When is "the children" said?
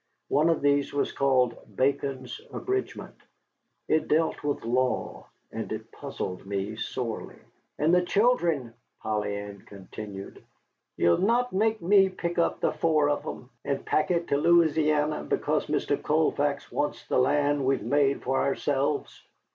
7.93-8.73